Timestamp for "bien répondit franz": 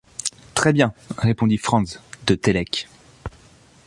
0.73-1.99